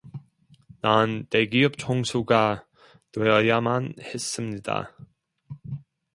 [0.79, 2.65] 난 대기업 총수가
[3.11, 4.95] 되어야만 했습니다